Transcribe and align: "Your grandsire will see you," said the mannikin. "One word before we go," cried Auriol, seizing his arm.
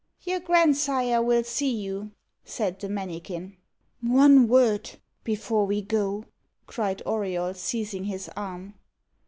"Your 0.23 0.39
grandsire 0.39 1.21
will 1.21 1.43
see 1.43 1.69
you," 1.69 2.09
said 2.43 2.79
the 2.79 2.89
mannikin. 2.89 3.57
"One 4.01 4.47
word 4.47 4.89
before 5.23 5.67
we 5.67 5.83
go," 5.83 6.25
cried 6.65 7.03
Auriol, 7.05 7.53
seizing 7.53 8.05
his 8.05 8.27
arm. 8.35 8.73